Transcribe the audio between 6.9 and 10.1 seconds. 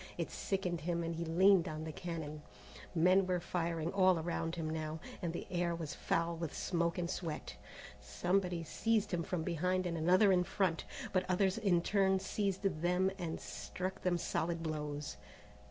and sweat. Somebody seized him from behind and